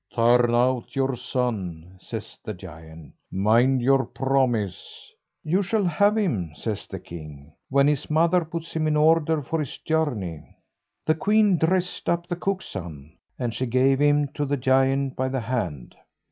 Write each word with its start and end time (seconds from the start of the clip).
"Turn 0.15 0.55
out 0.55 0.95
your 0.95 1.15
son," 1.15 1.97
says 1.99 2.39
the 2.43 2.55
giant; 2.55 3.13
"mind 3.31 3.83
your 3.83 4.03
promise." 4.03 5.13
"You 5.43 5.61
shall 5.61 5.83
have 5.85 6.17
him," 6.17 6.53
says 6.55 6.87
the 6.87 6.97
king, 6.97 7.53
"when 7.69 7.85
his 7.87 8.09
mother 8.09 8.43
puts 8.43 8.73
him 8.75 8.87
in 8.87 8.97
order 8.97 9.43
for 9.43 9.59
his 9.59 9.77
journey." 9.77 10.57
The 11.05 11.13
queen 11.13 11.57
dressed 11.59 12.09
up 12.09 12.25
the 12.25 12.35
cook's 12.35 12.65
son, 12.65 13.11
and 13.37 13.53
she 13.53 13.67
gave 13.67 13.99
him 13.99 14.29
to 14.29 14.43
the 14.47 14.57
giant 14.57 15.15
by 15.15 15.29
the 15.29 15.41
hand. 15.41 15.93